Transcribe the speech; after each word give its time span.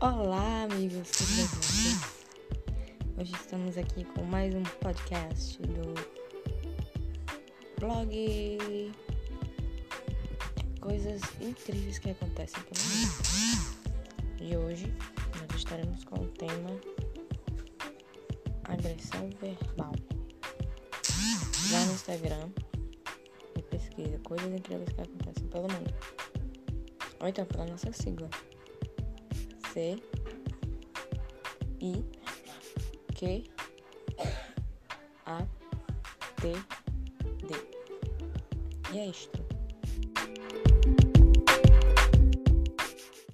Olá, 0.00 0.62
amigos, 0.62 1.10
tudo 1.10 1.34
bem? 1.34 3.18
Hoje 3.18 3.32
estamos 3.34 3.76
aqui 3.76 4.04
com 4.04 4.22
mais 4.22 4.54
um 4.54 4.62
podcast 4.62 5.60
do 5.60 5.92
blog 7.80 8.92
Coisas 10.80 11.20
Incríveis 11.40 11.98
que 11.98 12.10
Acontecem 12.10 12.62
pelo 12.62 12.80
Mundo. 12.80 13.12
E 14.40 14.56
hoje 14.56 14.94
nós 15.40 15.56
estaremos 15.56 16.04
com 16.04 16.20
o 16.20 16.28
tema 16.28 16.70
Agressão 18.66 19.28
Verbal. 19.40 19.94
Lá 21.72 21.84
no 21.86 21.92
Instagram 21.92 22.48
e 23.56 23.62
pesquisa 23.62 24.16
Coisas 24.20 24.52
Incríveis 24.52 24.90
que 24.90 25.00
Acontecem 25.00 25.48
pelo 25.48 25.64
Mundo. 25.64 25.92
Ou 27.18 27.26
então 27.26 27.44
pela 27.46 27.66
nossa 27.66 27.92
sigla. 27.92 28.30
C 29.72 30.02
I 31.80 32.04
Q 33.14 33.44
A 35.26 35.46
T 36.36 36.52
D. 37.46 37.54
E 38.92 38.98
é 38.98 39.06
isto. 39.06 39.47